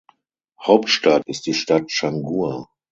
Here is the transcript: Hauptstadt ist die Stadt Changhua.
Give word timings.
Hauptstadt 0.59 1.27
ist 1.27 1.45
die 1.45 1.53
Stadt 1.53 1.85
Changhua. 1.89 2.65